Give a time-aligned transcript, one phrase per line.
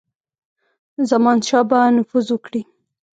[1.09, 2.61] زمانشاه به نفوذ وکړي.